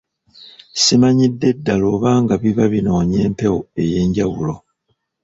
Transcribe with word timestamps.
Simanyidde 0.83 1.47
ddala 1.57 1.85
oba 1.93 2.11
nga 2.23 2.35
biba 2.41 2.65
binoonya 2.73 3.17
empewo 3.27 3.57
ey'enjawulo. 3.81 4.55